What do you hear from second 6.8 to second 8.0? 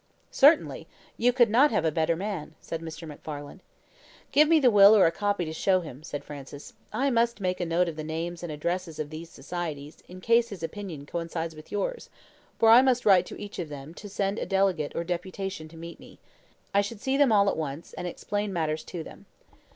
"I must make a note of